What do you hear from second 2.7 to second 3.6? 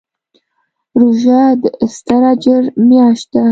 میاشت ده.